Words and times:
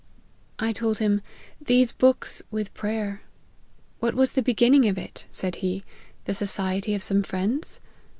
I 0.57 0.71
told 0.73 0.97
him 0.97 1.21
* 1.43 1.53
These 1.61 1.91
books, 1.91 2.41
with 2.49 2.73
prayer.'' 2.73 3.21
What 3.99 4.15
was 4.15 4.31
the 4.33 4.41
beginning 4.41 4.87
of 4.87 4.97
it,' 4.97 5.25
said 5.31 5.57
he,' 5.57 5.83
the 6.25 6.33
society 6.33 6.95
of 6.95 7.03
some 7.03 7.21
friends 7.21 7.79